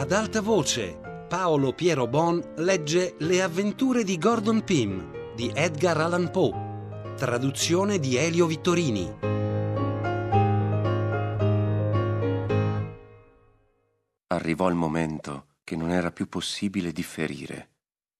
[0.00, 6.30] Ad alta voce, Paolo Piero Bon legge Le avventure di Gordon Pym di Edgar Allan
[6.30, 9.14] Poe, traduzione di Elio Vittorini.
[14.28, 17.72] Arrivò il momento che non era più possibile differire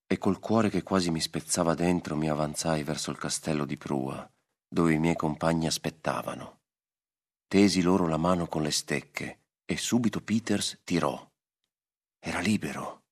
[0.06, 4.30] e col cuore che quasi mi spezzava dentro mi avanzai verso il castello di prua,
[4.68, 6.59] dove i miei compagni aspettavano.
[7.48, 11.28] Tesi loro la mano con le stecche e subito Peters tirò.
[12.23, 13.05] Era libero.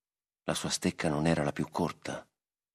[0.45, 2.27] La sua stecca non era la più corta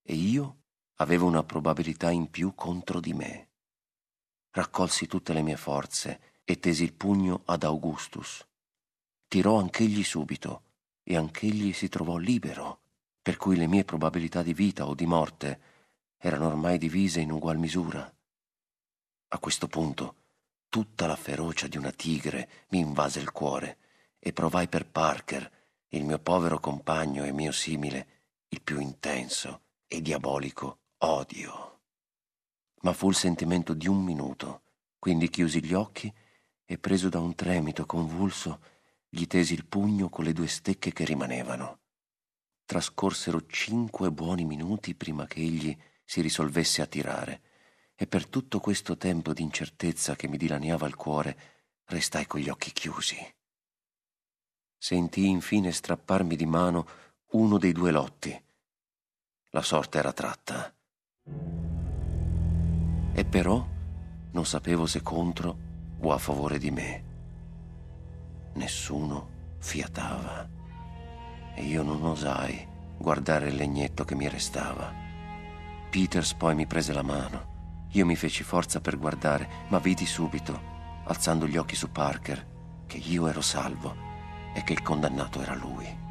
[0.02, 0.64] e io
[0.96, 3.50] avevo una probabilità in più contro di me.
[4.50, 8.46] Raccolsi tutte le mie forze e tesi il pugno ad Augustus.
[9.28, 10.64] Tirò anch'egli subito
[11.04, 12.82] e anch'egli si trovò libero
[13.24, 15.62] per cui le mie probabilità di vita o di morte
[16.18, 18.14] erano ormai divise in ugual misura.
[19.30, 20.16] A questo punto
[20.68, 23.78] tutta la ferocia di una tigre mi invase il cuore
[24.20, 25.50] e provai per Parker,
[25.94, 28.08] il mio povero compagno e mio simile,
[28.50, 31.82] il più intenso e diabolico odio.
[32.82, 34.64] Ma fu il sentimento di un minuto,
[34.98, 36.12] quindi chiusi gli occhi
[36.66, 38.60] e preso da un tremito convulso
[39.08, 41.82] gli tesi il pugno con le due stecche che rimanevano.
[42.66, 47.42] Trascorsero cinque buoni minuti prima che egli si risolvesse a tirare,
[47.94, 51.38] e per tutto questo tempo di incertezza che mi dilaniava il cuore,
[51.86, 53.16] restai con gli occhi chiusi.
[54.86, 56.86] Sentii infine strapparmi di mano
[57.32, 58.38] uno dei due lotti.
[59.52, 60.76] La sorte era tratta.
[63.14, 63.66] E però
[64.32, 65.58] non sapevo se contro
[66.02, 67.04] o a favore di me.
[68.56, 70.50] Nessuno fiatava
[71.56, 72.68] e io non osai
[72.98, 74.94] guardare il legnetto che mi restava.
[75.92, 77.88] Peters poi mi prese la mano.
[77.92, 80.62] Io mi feci forza per guardare, ma vidi subito,
[81.06, 84.12] alzando gli occhi su Parker, che io ero salvo
[84.54, 86.02] e che il condannato era lui.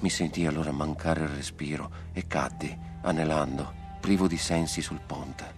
[0.00, 5.56] Mi sentii allora mancare il respiro e caddi, anelando, privo di sensi sul ponte.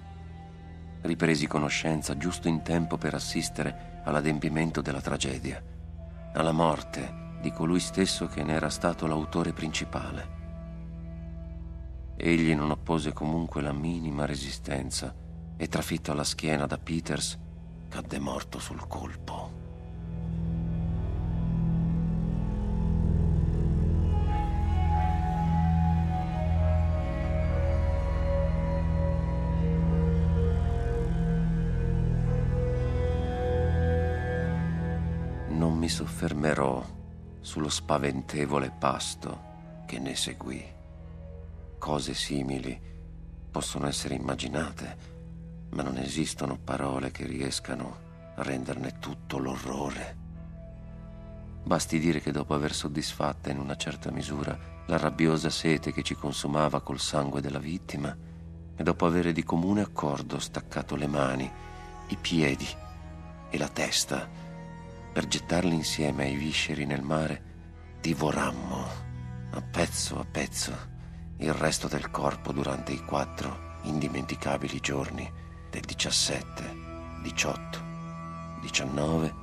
[1.03, 5.63] Ripresi conoscenza giusto in tempo per assistere all'adempimento della tragedia,
[6.33, 10.39] alla morte di colui stesso che ne era stato l'autore principale.
[12.17, 15.15] Egli non oppose comunque la minima resistenza
[15.57, 17.39] e trafitto alla schiena da Peters
[17.89, 19.60] cadde morto sul colpo.
[35.91, 36.83] Soffermerò
[37.41, 39.49] sullo spaventevole pasto
[39.87, 40.65] che ne seguì.
[41.79, 42.81] Cose simili
[43.51, 44.97] possono essere immaginate,
[45.71, 50.17] ma non esistono parole che riescano a renderne tutto l'orrore.
[51.63, 54.57] Basti dire che dopo aver soddisfatta in una certa misura
[54.87, 58.17] la rabbiosa sete che ci consumava col sangue della vittima,
[58.77, 61.51] e dopo avere di comune accordo staccato le mani,
[62.09, 62.67] i piedi
[63.51, 64.27] e la testa,
[65.13, 67.43] per gettarli insieme ai visceri nel mare,
[68.01, 68.87] divorammo
[69.53, 70.89] a pezzo a pezzo
[71.39, 75.29] il resto del corpo durante i quattro indimenticabili giorni
[75.71, 76.77] del 17,
[77.23, 77.83] 18,
[78.61, 79.35] 19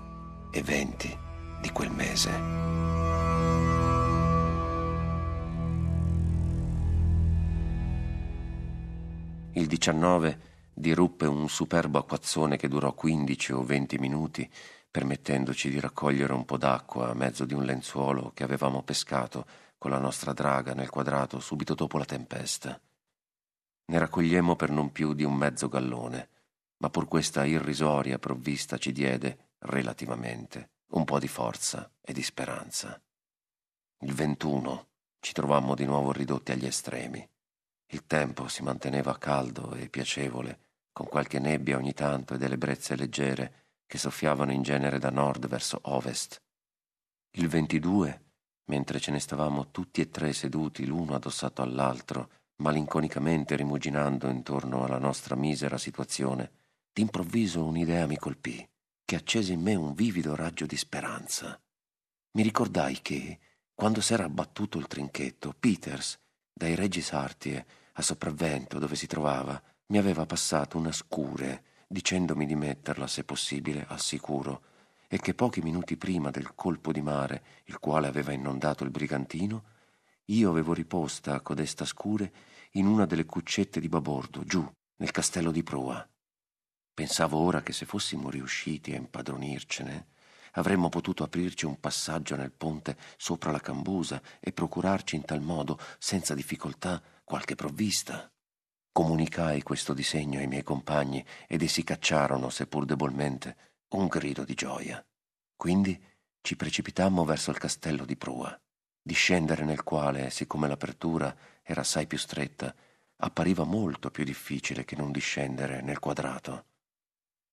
[0.51, 1.17] e 20
[1.61, 2.29] di quel mese.
[9.53, 10.39] Il 19
[10.73, 14.49] diruppe un superbo acquazzone che durò 15 o 20 minuti
[14.97, 19.45] permettendoci di raccogliere un po' d'acqua a mezzo di un lenzuolo che avevamo pescato
[19.77, 22.81] con la nostra draga nel quadrato subito dopo la tempesta.
[23.85, 26.29] Ne raccogliemmo per non più di un mezzo gallone,
[26.77, 32.99] ma pur questa irrisoria provvista ci diede, relativamente, un po' di forza e di speranza.
[33.99, 34.87] Il 21
[35.19, 37.23] ci trovammo di nuovo ridotti agli estremi.
[37.91, 40.59] Il tempo si manteneva caldo e piacevole,
[40.91, 45.47] con qualche nebbia ogni tanto e delle brezze leggere che soffiavano in genere da nord
[45.47, 46.41] verso ovest.
[47.31, 48.25] Il 22,
[48.65, 54.99] mentre ce ne stavamo tutti e tre seduti l'uno addossato all'altro, malinconicamente rimuginando intorno alla
[54.99, 56.51] nostra misera situazione,
[56.91, 58.67] d'improvviso un'idea mi colpì,
[59.05, 61.59] che accese in me un vivido raggio di speranza.
[62.31, 63.39] Mi ricordai che,
[63.73, 66.19] quando s'era abbattuto il trinchetto, Peters,
[66.51, 72.55] dai Reggi Sartie a sopravvento dove si trovava, mi aveva passato una scure dicendomi di
[72.55, 74.61] metterla, se possibile, al sicuro,
[75.07, 79.63] e che pochi minuti prima del colpo di mare, il quale aveva inondato il brigantino,
[80.25, 82.33] io avevo riposta a codesta scure
[82.71, 86.07] in una delle cuccette di babordo, giù, nel castello di prua.
[86.93, 90.07] Pensavo ora che se fossimo riusciti a impadronircene,
[90.53, 95.79] avremmo potuto aprirci un passaggio nel ponte sopra la cambusa e procurarci in tal modo,
[95.99, 98.29] senza difficoltà, qualche provvista.
[98.97, 103.55] Comunicai questo disegno ai miei compagni ed essi cacciarono, seppur debolmente,
[103.89, 105.05] un grido di gioia.
[105.55, 106.03] Quindi
[106.41, 108.59] ci precipitammo verso il castello di prua,
[108.99, 112.73] discendere nel quale, siccome l'apertura era assai più stretta,
[113.17, 116.65] appariva molto più difficile che non discendere nel quadrato.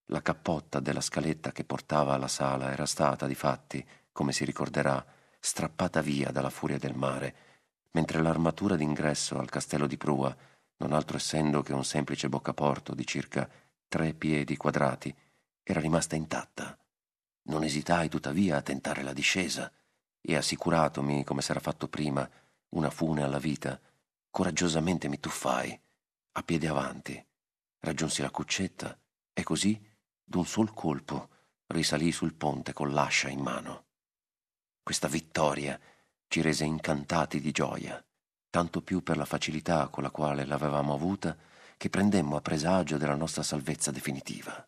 [0.07, 5.05] La cappotta della scaletta che portava alla sala era stata, difatti, come si ricorderà,
[5.39, 7.35] strappata via dalla furia del mare,
[7.91, 10.35] mentre l'armatura d'ingresso al castello di prua
[10.77, 13.49] non altro essendo che un semplice boccaporto di circa
[13.89, 15.15] tre piedi quadrati,
[15.63, 16.77] era rimasta intatta.
[17.45, 19.71] Non esitai tuttavia a tentare la discesa
[20.21, 22.29] e assicuratomi, come s'era fatto prima,
[22.71, 23.81] una fune alla vita,
[24.31, 25.79] coraggiosamente mi tuffai,
[26.33, 27.25] a piedi avanti,
[27.81, 28.99] raggiunsi la cuccetta
[29.33, 29.81] e così,
[30.25, 31.29] d'un sol colpo,
[31.67, 33.85] risalì sul ponte con l'ascia in mano.
[34.83, 35.79] Questa vittoria
[36.27, 38.05] ci rese incantati di gioia
[38.55, 41.37] tanto più per la facilità con la quale l'avevamo avuta,
[41.77, 44.65] che prendemmo a presagio della nostra salvezza definitiva.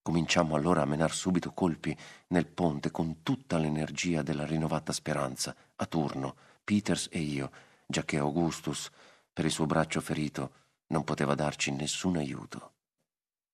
[0.00, 1.96] Cominciammo allora a menar subito colpi
[2.28, 7.50] nel ponte con tutta l'energia della rinnovata speranza, a turno, Peters e io,
[7.84, 8.92] giacché Augustus,
[9.32, 10.52] per il suo braccio ferito,
[10.90, 12.74] non poteva darci nessun aiuto.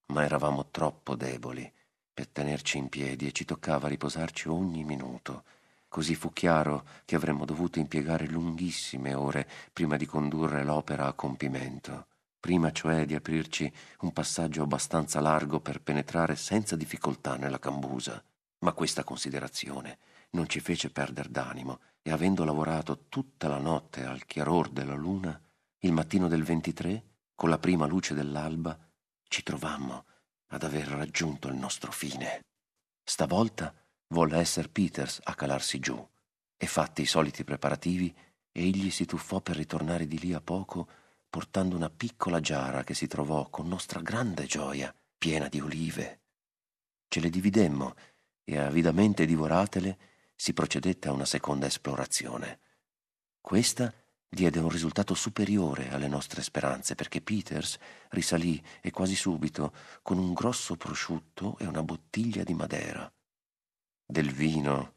[0.08, 1.72] Ma eravamo troppo deboli
[2.12, 5.44] per tenerci in piedi e ci toccava riposarci ogni minuto,
[5.92, 12.06] Così fu chiaro che avremmo dovuto impiegare lunghissime ore prima di condurre l'opera a compimento,
[12.40, 18.24] prima cioè di aprirci un passaggio abbastanza largo per penetrare senza difficoltà nella cambusa.
[18.60, 19.98] Ma questa considerazione
[20.30, 25.38] non ci fece perder d'animo e avendo lavorato tutta la notte al chiaror della luna,
[25.80, 27.04] il mattino del 23,
[27.34, 28.78] con la prima luce dell'alba,
[29.24, 30.06] ci trovammo
[30.46, 32.40] ad aver raggiunto il nostro fine.
[33.04, 33.74] Stavolta
[34.12, 36.06] volle esser Peters a calarsi giù
[36.56, 38.14] e fatti i soliti preparativi,
[38.52, 40.86] egli si tuffò per ritornare di lì a poco
[41.28, 46.20] portando una piccola giara che si trovò con nostra grande gioia piena di olive.
[47.08, 47.94] Ce le dividemmo
[48.44, 49.98] e avidamente divoratele
[50.36, 52.60] si procedette a una seconda esplorazione.
[53.40, 53.92] Questa
[54.28, 57.78] diede un risultato superiore alle nostre speranze perché Peters
[58.10, 59.72] risalì e quasi subito
[60.02, 63.10] con un grosso prosciutto e una bottiglia di madera
[64.12, 64.92] del vino,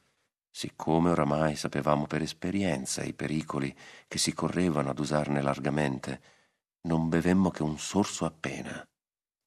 [0.51, 3.75] siccome oramai sapevamo per esperienza i pericoli
[4.07, 6.21] che si correvano ad usarne largamente,
[6.81, 8.87] non bevemmo che un sorso appena.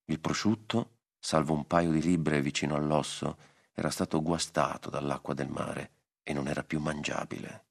[0.06, 3.36] Il prosciutto, salvo un paio di libbre vicino all'osso,
[3.72, 5.90] era stato guastato dall'acqua del mare
[6.24, 7.66] e non era più mangiabile.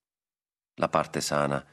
[0.75, 1.65] La parte sana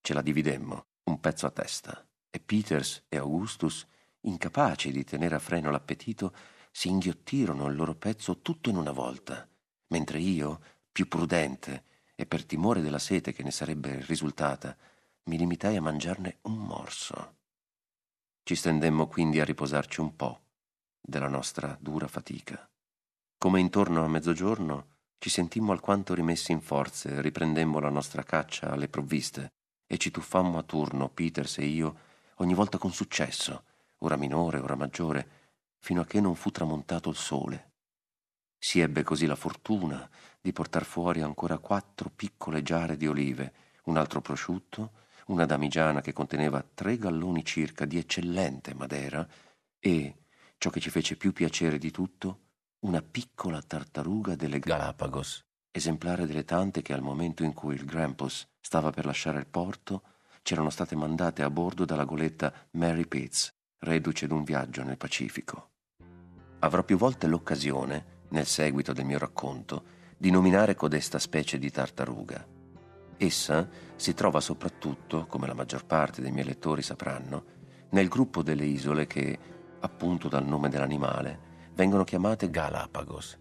[0.00, 3.86] ce la dividemmo, un pezzo a testa, e Peters e Augustus,
[4.20, 6.32] incapaci di tenere a freno l'appetito,
[6.70, 9.46] si inghiottirono il loro pezzo tutto in una volta
[9.92, 10.60] mentre io,
[10.90, 11.84] più prudente
[12.14, 14.74] e per timore della sete che ne sarebbe risultata,
[15.24, 17.36] mi limitai a mangiarne un morso.
[18.42, 20.40] Ci stendemmo quindi a riposarci un po'
[20.98, 22.66] della nostra dura fatica.
[23.36, 24.86] Come intorno a mezzogiorno
[25.18, 29.52] ci sentimmo alquanto rimessi in forze, riprendemmo la nostra caccia alle provviste
[29.86, 31.98] e ci tuffammo a turno, Peters e io,
[32.36, 33.64] ogni volta con successo,
[33.98, 35.40] ora minore, ora maggiore,
[35.76, 37.71] fino a che non fu tramontato il sole
[38.64, 40.08] si ebbe così la fortuna
[40.40, 43.52] di portar fuori ancora quattro piccole giare di olive,
[43.86, 44.92] un altro prosciutto,
[45.26, 49.26] una damigiana che conteneva tre galloni circa di eccellente madera
[49.80, 50.14] e,
[50.58, 52.38] ciò che ci fece più piacere di tutto,
[52.84, 58.46] una piccola tartaruga delle Galapagos, esemplare delle tante che al momento in cui il Grampus
[58.60, 60.02] stava per lasciare il porto,
[60.42, 65.70] c'erano state mandate a bordo dalla goletta Mary Pitts, reduce d'un viaggio nel Pacifico.
[66.60, 69.84] Avrò più volte l'occasione nel seguito del mio racconto,
[70.16, 72.46] di nominare codesta specie di tartaruga.
[73.16, 77.44] Essa si trova soprattutto, come la maggior parte dei miei lettori sapranno,
[77.90, 79.38] nel gruppo delle isole che,
[79.80, 83.38] appunto dal nome dell'animale, vengono chiamate Galapagos,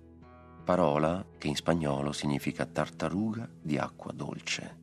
[0.64, 4.78] parola che in spagnolo significa tartaruga di acqua dolce.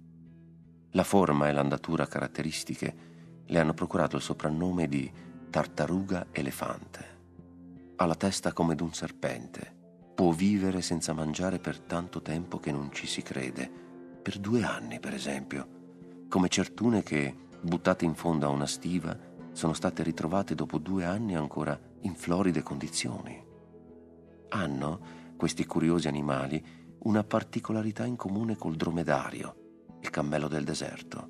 [0.93, 2.97] La forma e l'andatura caratteristiche
[3.45, 5.11] le hanno procurato il soprannome di
[5.51, 7.17] tartaruga elefante.
[7.97, 9.78] Ha la testa come d'un serpente,
[10.19, 13.71] può vivere senza mangiare per tanto tempo che non ci si crede,
[14.21, 19.17] per due anni per esempio, come certune che, buttate in fondo a una stiva,
[19.53, 23.41] sono state ritrovate dopo due anni ancora in floride condizioni.
[24.49, 25.01] Hanno,
[25.37, 26.67] questi curiosi animali,
[27.05, 29.55] una particolarità in comune col dromedario,
[30.01, 31.29] il cammello del deserto.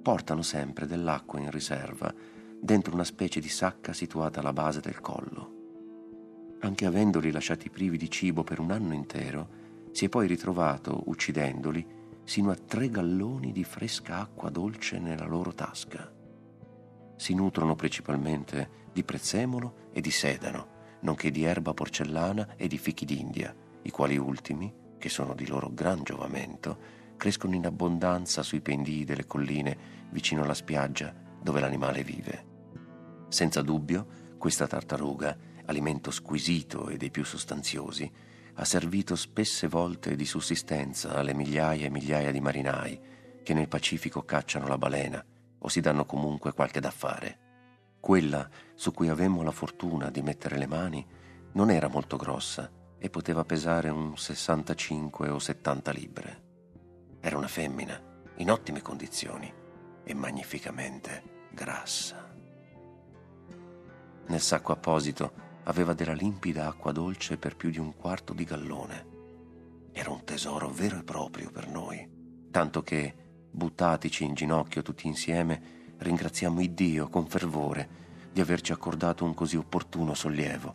[0.00, 2.10] Portano sempre dell'acqua in riserva
[2.58, 5.55] dentro una specie di sacca situata alla base del collo.
[6.60, 9.48] Anche avendoli lasciati privi di cibo per un anno intero,
[9.92, 11.86] si è poi ritrovato, uccidendoli,
[12.24, 16.12] sino a tre galloni di fresca acqua dolce nella loro tasca.
[17.16, 23.04] Si nutrono principalmente di prezzemolo e di sedano, nonché di erba porcellana e di fichi
[23.04, 26.78] d'India, i quali ultimi, che sono di loro gran giovamento,
[27.16, 29.76] crescono in abbondanza sui pendii delle colline
[30.10, 32.44] vicino alla spiaggia dove l'animale vive.
[33.28, 35.36] Senza dubbio, questa tartaruga,
[35.66, 38.10] alimento squisito e dei più sostanziosi,
[38.54, 43.00] ha servito spesse volte di sussistenza alle migliaia e migliaia di marinai
[43.42, 45.24] che nel Pacifico cacciano la balena
[45.58, 47.38] o si danno comunque qualche da fare.
[48.00, 51.06] Quella su cui avemmo la fortuna di mettere le mani
[51.52, 56.42] non era molto grossa e poteva pesare un 65 o 70 libbre.
[57.20, 58.00] Era una femmina,
[58.36, 59.52] in ottime condizioni
[60.02, 62.34] e magnificamente grassa.
[64.26, 69.14] Nel sacco apposito aveva della limpida acqua dolce per più di un quarto di gallone.
[69.92, 72.08] Era un tesoro vero e proprio per noi,
[72.50, 73.14] tanto che,
[73.50, 80.14] buttatici in ginocchio tutti insieme, ringraziamo Iddio con fervore di averci accordato un così opportuno
[80.14, 80.74] sollievo.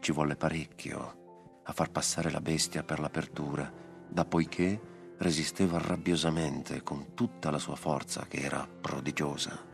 [0.00, 1.22] Ci volle parecchio
[1.64, 3.72] a far passare la bestia per l'apertura,
[4.06, 9.72] da poiché resisteva rabbiosamente con tutta la sua forza che era prodigiosa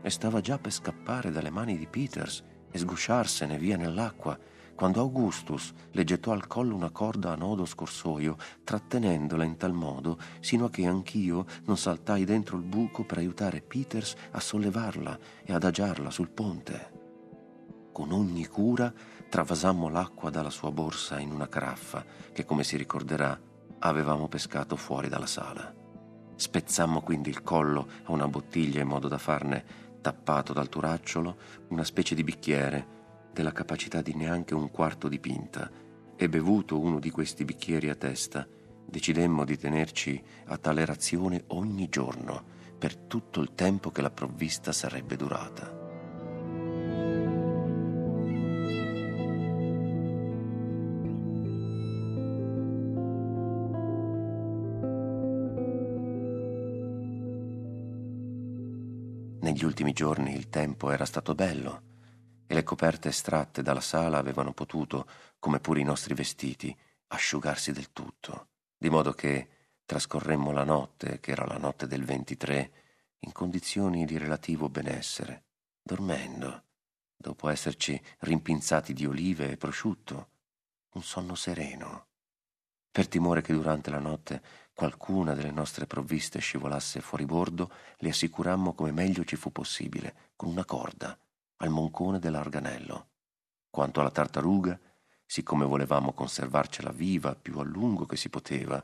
[0.00, 4.38] e stava già per scappare dalle mani di Peters e sgusciarsene via nell'acqua,
[4.74, 10.18] quando Augustus le gettò al collo una corda a nodo scorsoio, trattenendola in tal modo
[10.38, 15.52] sino a che anch'io non saltai dentro il buco per aiutare Peters a sollevarla e
[15.52, 16.92] adagiarla sul ponte.
[17.90, 18.92] Con ogni cura
[19.28, 23.36] travasammo l'acqua dalla sua borsa in una caraffa che, come si ricorderà,
[23.80, 25.74] avevamo pescato fuori dalla sala.
[26.36, 31.36] Spezzammo quindi il collo a una bottiglia in modo da farne tappato dal turacciolo
[31.68, 32.96] una specie di bicchiere
[33.32, 35.70] della capacità di neanche un quarto di pinta
[36.16, 38.46] e bevuto uno di questi bicchieri a testa,
[38.84, 44.72] decidemmo di tenerci a tale razione ogni giorno per tutto il tempo che la provvista
[44.72, 45.77] sarebbe durata.
[59.48, 61.82] Negli ultimi giorni il tempo era stato bello
[62.46, 66.76] e le coperte estratte dalla sala avevano potuto, come pure i nostri vestiti,
[67.06, 69.48] asciugarsi del tutto, di modo che
[69.86, 72.72] trascorremmo la notte, che era la notte del 23,
[73.20, 75.44] in condizioni di relativo benessere,
[75.80, 76.64] dormendo,
[77.16, 80.28] dopo esserci rimpinzati di olive e prosciutto,
[80.90, 82.08] un sonno sereno.
[82.90, 84.42] Per timore che durante la notte
[84.78, 90.50] qualcuna delle nostre provviste scivolasse fuori bordo, le assicurammo come meglio ci fu possibile, con
[90.50, 91.18] una corda,
[91.56, 93.08] al moncone dell'arganello.
[93.68, 94.78] Quanto alla tartaruga,
[95.26, 98.80] siccome volevamo conservarcela viva più a lungo che si poteva,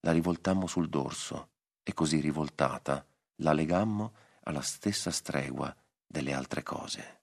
[0.00, 1.52] la rivoltammo sul dorso
[1.82, 3.02] e così rivoltata
[3.36, 4.12] la legammo
[4.42, 5.74] alla stessa stregua
[6.06, 7.22] delle altre cose.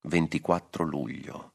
[0.00, 1.52] 24 luglio.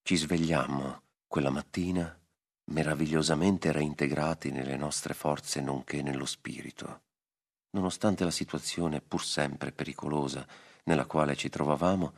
[0.00, 2.16] Ci svegliammo quella mattina
[2.64, 7.02] meravigliosamente reintegrati nelle nostre forze nonché nello spirito.
[7.70, 10.46] Nonostante la situazione pur sempre pericolosa
[10.84, 12.12] nella quale ci trovavamo,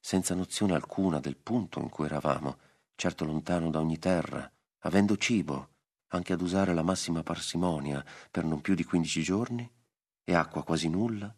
[0.00, 2.58] senza nozione alcuna del punto in cui eravamo,
[2.94, 4.50] certo lontano da ogni terra,
[4.80, 5.70] avendo cibo,
[6.08, 9.70] anche ad usare la massima parsimonia per non più di quindici giorni,
[10.24, 11.34] e acqua quasi nulla,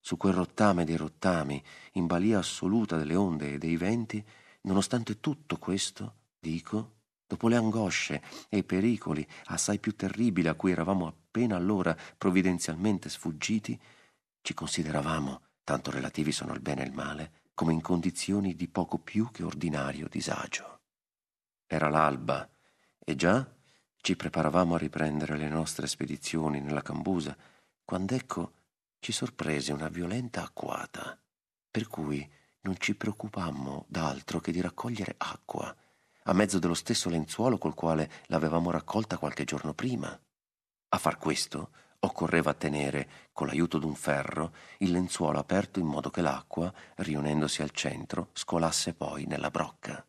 [0.00, 4.24] su quel rottame dei rottami, in balia assoluta delle onde e dei venti,
[4.62, 6.92] nonostante tutto questo, dico,
[7.26, 13.08] dopo le angosce e i pericoli assai più terribili a cui eravamo appena allora provvidenzialmente
[13.08, 13.78] sfuggiti,
[14.42, 18.98] ci consideravamo, tanto relativi sono il bene e il male, come in condizioni di poco
[18.98, 20.80] più che ordinario disagio.
[21.66, 22.48] Era l'alba
[22.98, 23.48] e già
[24.00, 27.36] ci preparavamo a riprendere le nostre spedizioni nella cambusa,
[27.84, 28.52] quando ecco
[28.98, 31.18] ci sorprese una violenta acquata,
[31.70, 32.28] per cui
[32.60, 35.74] non ci preoccupammo d'altro che di raccogliere acqua
[36.26, 40.18] a mezzo dello stesso lenzuolo col quale l'avevamo raccolta qualche giorno prima.
[40.88, 46.20] A far questo occorreva tenere, con l'aiuto d'un ferro, il lenzuolo aperto in modo che
[46.20, 50.06] l'acqua, riunendosi al centro, scolasse poi nella brocca.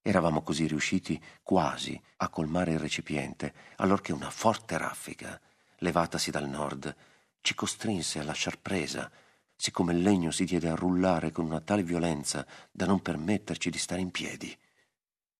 [0.00, 5.40] Eravamo così riusciti quasi a colmare il recipiente, allorché una forte raffica,
[5.78, 6.94] levatasi dal nord,
[7.40, 9.10] ci costrinse a lasciar presa,
[9.54, 13.78] siccome il legno si diede a rullare con una tale violenza da non permetterci di
[13.78, 14.56] stare in piedi.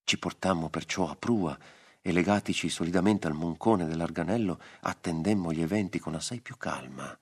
[0.04, 1.58] Ci portammo perciò a prua
[2.00, 7.16] e legatici solidamente al moncone dell'arganello attendemmo gli eventi con assai più calma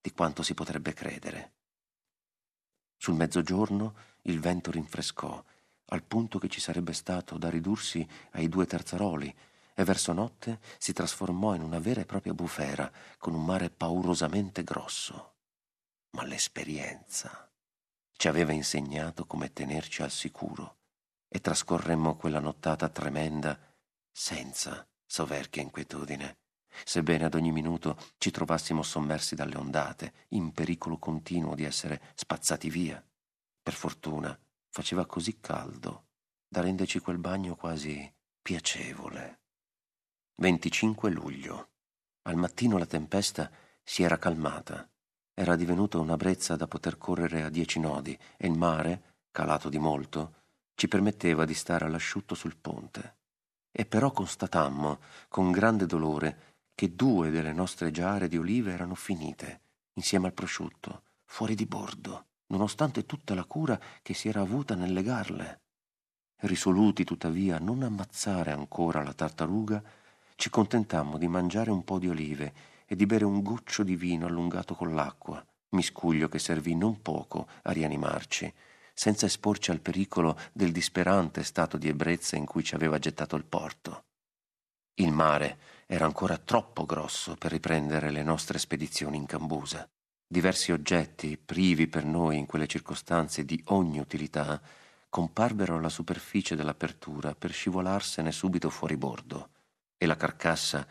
[0.00, 1.52] di quanto si potrebbe credere.
[2.96, 5.42] Sul mezzogiorno il vento rinfrescò
[5.88, 9.34] al punto che ci sarebbe stato da ridursi ai due terzaroli,
[9.76, 14.62] e verso notte si trasformò in una vera e propria bufera, con un mare paurosamente
[14.62, 15.32] grosso.
[16.10, 17.50] Ma l'esperienza
[18.12, 20.76] ci aveva insegnato come tenerci al sicuro
[21.34, 23.58] e trascorremmo quella nottata tremenda
[24.12, 26.36] senza soverchia inquietudine,
[26.84, 32.70] sebbene ad ogni minuto ci trovassimo sommersi dalle ondate, in pericolo continuo di essere spazzati
[32.70, 33.04] via.
[33.60, 34.38] Per fortuna
[34.68, 36.04] faceva così caldo
[36.46, 38.08] da renderci quel bagno quasi
[38.40, 39.40] piacevole.
[40.36, 41.70] 25 luglio.
[42.28, 43.50] Al mattino la tempesta
[43.82, 44.88] si era calmata.
[45.34, 49.78] Era divenuta una brezza da poter correre a dieci nodi e il mare, calato di
[49.78, 50.43] molto,
[50.74, 53.16] ci permetteva di stare all'asciutto sul ponte.
[53.70, 59.60] E però constatammo, con grande dolore, che due delle nostre giare di olive erano finite,
[59.94, 64.92] insieme al prosciutto, fuori di bordo, nonostante tutta la cura che si era avuta nel
[64.92, 65.60] legarle.
[66.42, 69.82] Risoluti tuttavia a non ammazzare ancora la tartaruga,
[70.36, 72.54] ci contentammo di mangiare un po' di olive
[72.86, 77.46] e di bere un goccio di vino allungato con l'acqua, miscuglio che servì non poco
[77.62, 78.52] a rianimarci,
[78.94, 83.44] senza esporci al pericolo del disperante stato di ebbrezza in cui ci aveva gettato il
[83.44, 84.04] porto.
[84.94, 89.88] Il mare era ancora troppo grosso per riprendere le nostre spedizioni in Cambusa.
[90.26, 94.60] Diversi oggetti, privi per noi in quelle circostanze di ogni utilità,
[95.10, 99.50] comparvero alla superficie dell'apertura per scivolarsene subito fuori bordo
[99.96, 100.86] e la carcassa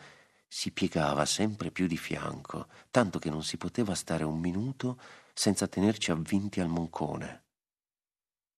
[0.46, 4.98] si piegava sempre più di fianco, tanto che non si poteva stare un minuto
[5.32, 7.43] senza tenerci avvinti al moncone.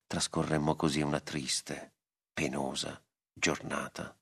[0.08, 1.94] Trascorremmo così una triste,
[2.32, 4.16] penosa giornata.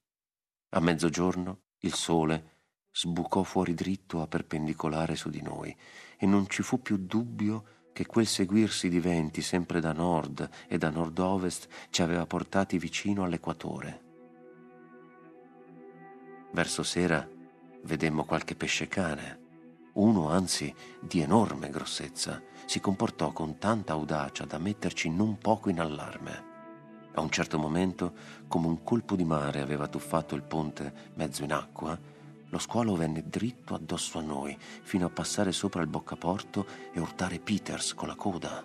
[0.71, 5.77] A mezzogiorno il sole sbucò fuori dritto a perpendicolare su di noi
[6.17, 10.79] e non ci fu più dubbio che quel seguirsi di venti sempre da nord e
[10.79, 14.03] da nord-ovest ci aveva portati vicino all'equatore.
[16.53, 17.29] Verso sera
[17.83, 19.43] vedemmo qualche pesce cane.
[19.95, 25.81] Uno, anzi, di enorme grossezza, si comportò con tanta audacia da metterci non poco in
[25.81, 26.53] allarme.
[27.15, 28.13] A un certo momento,
[28.49, 31.97] come un colpo di mare aveva tuffato il ponte mezzo in acqua,
[32.49, 37.39] lo squalo venne dritto addosso a noi, fino a passare sopra il boccaporto e urtare
[37.39, 38.65] Peters con la coda.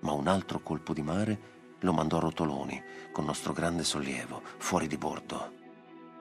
[0.00, 2.82] Ma un altro colpo di mare lo mandò a rotoloni,
[3.12, 5.52] con nostro grande sollievo, fuori di bordo.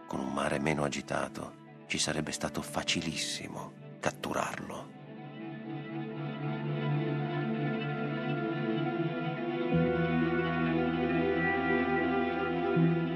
[0.08, 4.97] Con un mare meno agitato ci sarebbe stato facilissimo catturarlo.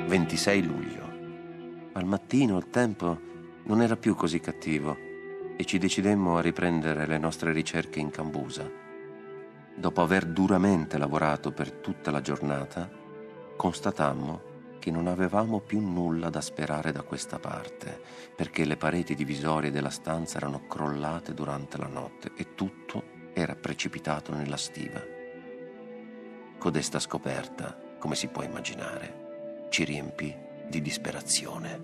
[0.07, 1.09] «26 luglio.
[1.93, 3.19] Al mattino il tempo
[3.63, 4.97] non era più così cattivo
[5.55, 8.69] e ci decidemmo a riprendere le nostre ricerche in Cambusa.
[9.75, 12.89] Dopo aver duramente lavorato per tutta la giornata,
[13.55, 18.01] constatammo che non avevamo più nulla da sperare da questa parte,
[18.35, 24.33] perché le pareti divisorie della stanza erano crollate durante la notte e tutto era precipitato
[24.33, 25.20] nella stiva.
[26.61, 30.37] Codesta scoperta, come si può immaginare, ci riempì
[30.69, 31.79] di disperazione.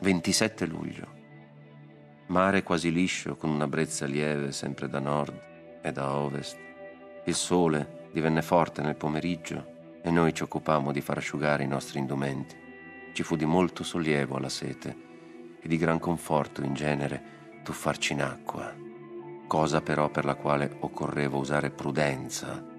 [0.00, 1.06] 27 luglio.
[2.28, 5.38] Mare quasi liscio con una brezza lieve sempre da nord
[5.82, 6.56] e da ovest.
[7.26, 11.98] Il sole divenne forte nel pomeriggio e noi ci occupammo di far asciugare i nostri
[11.98, 12.56] indumenti.
[13.12, 14.96] Ci fu di molto sollievo alla sete
[15.60, 18.74] e di gran conforto in genere tuffarci in acqua,
[19.46, 22.72] cosa però per la quale occorreva usare prudenza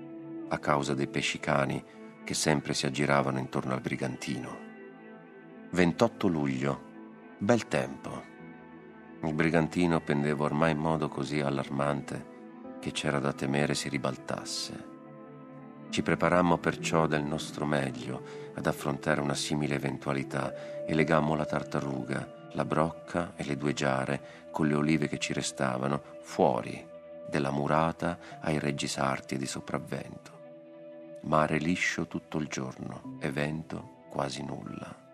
[0.49, 1.83] a causa dei pesci cani
[2.23, 4.65] che sempre si aggiravano intorno al brigantino.
[5.71, 6.81] 28 luglio.
[7.37, 8.35] Bel tempo.
[9.23, 12.35] Il brigantino pendeva ormai in modo così allarmante
[12.79, 14.95] che c'era da temere si ribaltasse.
[15.89, 18.21] Ci preparammo perciò del nostro meglio
[18.55, 24.47] ad affrontare una simile eventualità e legammo la tartaruga, la brocca e le due giare
[24.51, 26.85] con le olive che ci restavano fuori
[27.29, 30.36] della murata ai reggi sarti di sopravvento.
[31.21, 35.05] Mare liscio tutto il giorno e vento quasi nulla.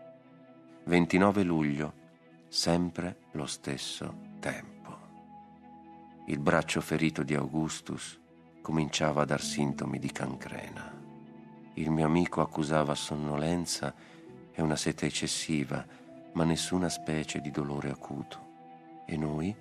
[0.86, 1.94] 29 luglio,
[2.48, 4.98] sempre lo stesso tempo.
[6.28, 8.20] Il braccio ferito di Augustus
[8.62, 11.02] cominciava a dar sintomi di cancrena.
[11.76, 13.94] Il mio amico accusava sonnolenza
[14.52, 15.86] e una sete eccessiva,
[16.34, 18.52] ma nessuna specie di dolore acuto.
[19.06, 19.56] E noi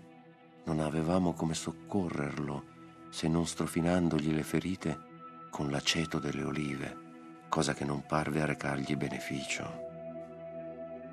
[0.65, 2.71] non avevamo come soccorrerlo
[3.11, 5.11] se non strofinandogli le ferite
[5.53, 6.97] con l'aceto delle olive,
[7.51, 9.91] cosa che non parve arrecargli beneficio.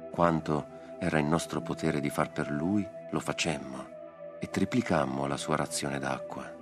[0.10, 5.58] Quanto era in nostro potere di far per lui, lo facemmo e triplicammo la sua
[5.58, 6.56] razione d'acqua.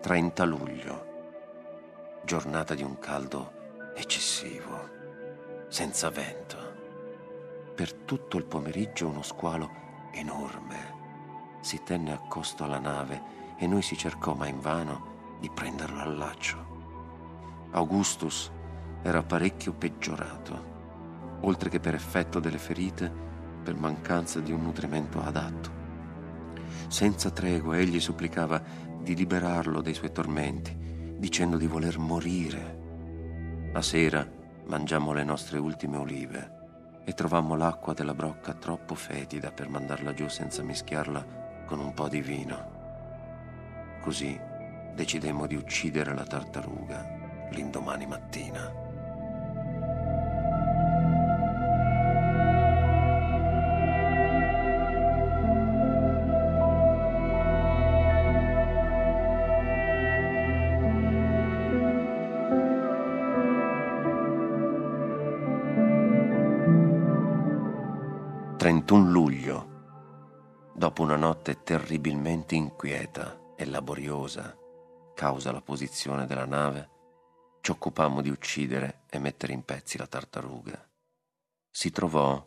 [0.00, 1.04] 30 luglio.
[2.24, 4.88] giornata di un caldo eccessivo,
[5.68, 6.56] senza vento.
[7.72, 9.70] Per tutto il pomeriggio uno squalo
[10.12, 10.94] enorme
[11.60, 13.22] si tenne accosto alla nave
[13.56, 16.74] e noi si cercò, ma invano, di prenderlo al laccio.
[17.72, 18.50] Augustus
[19.02, 20.74] era parecchio peggiorato,
[21.40, 23.12] oltre che per effetto delle ferite,
[23.62, 25.70] per mancanza di un nutrimento adatto.
[26.88, 28.62] Senza tregua egli supplicava
[29.00, 32.84] di liberarlo dai suoi tormenti, dicendo di voler morire.
[33.72, 34.26] La sera
[34.66, 36.54] mangiammo le nostre ultime olive
[37.04, 42.08] e trovammo l'acqua della brocca troppo fetida per mandarla giù senza mischiarla con un po'
[42.08, 42.74] di vino.
[44.00, 44.38] Così
[44.96, 48.84] decidemmo di uccidere la tartaruga l'indomani mattina.
[68.88, 69.74] Luglio
[70.74, 74.56] dopo una notte terribilmente inquieta e laboriosa,
[75.16, 76.90] causa la posizione della nave,
[77.62, 80.88] ci occupammo di uccidere e mettere in pezzi la tartaruga.
[81.70, 82.46] Si trovò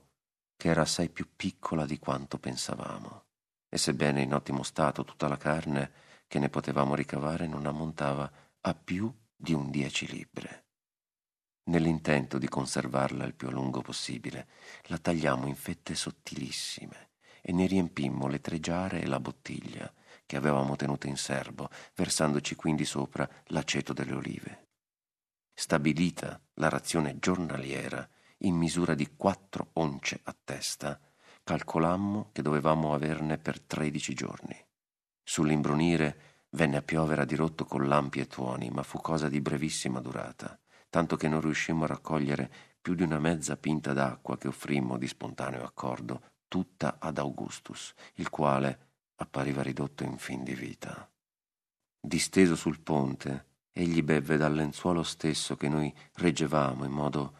[0.55, 3.25] che era assai più piccola di quanto pensavamo,
[3.67, 5.91] e sebbene in ottimo stato tutta la carne
[6.27, 10.67] che ne potevamo ricavare non ammontava a più di un dieci libbre.
[11.69, 14.47] Nell'intento di conservarla il più a lungo possibile,
[14.84, 19.91] la tagliamo in fette sottilissime e ne riempimmo le tre giare e la bottiglia
[20.30, 24.68] che avevamo tenuto in serbo, versandoci quindi sopra l'aceto delle olive.
[25.52, 28.08] Stabilita la razione giornaliera
[28.42, 31.00] in misura di quattro once a testa,
[31.44, 34.56] calcolammo che dovevamo averne per tredici giorni.
[35.24, 40.00] Sull'imbrunire venne a piovere a dirotto con lampi e tuoni, ma fu cosa di brevissima
[40.00, 40.60] durata,
[40.92, 45.08] tanto che non riuscimmo a raccogliere più di una mezza pinta d'acqua che offrimmo di
[45.08, 48.88] spontaneo accordo tutta ad Augustus, il quale
[49.19, 51.10] appariva ridotto in fin di vita.
[52.01, 57.34] Disteso sul ponte, egli bevve dal lenzuolo stesso che noi reggevamo in modo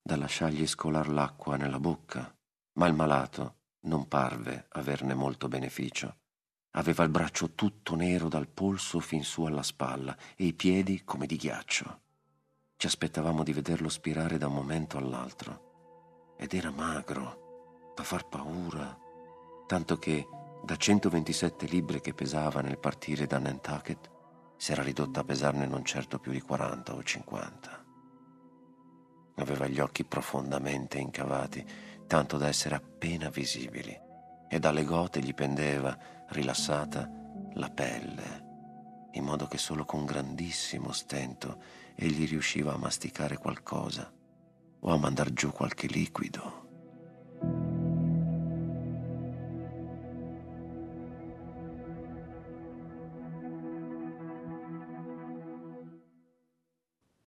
[0.00, 2.32] da lasciargli scolar l'acqua nella bocca,
[2.74, 6.16] ma il malato non parve averne molto beneficio.
[6.76, 11.26] Aveva il braccio tutto nero dal polso fin su alla spalla e i piedi come
[11.26, 12.00] di ghiaccio.
[12.76, 16.34] Ci aspettavamo di vederlo spirare da un momento all'altro.
[16.36, 18.98] Ed era magro, da far paura,
[19.66, 20.26] tanto che
[20.64, 24.10] da 127 libbre che pesava nel partire da Nantucket
[24.56, 27.84] si era ridotta a pesarne non certo più di 40 o 50.
[29.36, 31.62] Aveva gli occhi profondamente incavati,
[32.06, 33.94] tanto da essere appena visibili,
[34.48, 35.98] e dalle gote gli pendeva,
[36.28, 37.10] rilassata,
[37.54, 41.58] la pelle, in modo che solo con grandissimo stento
[41.94, 44.10] egli riusciva a masticare qualcosa
[44.80, 46.63] o a mandar giù qualche liquido.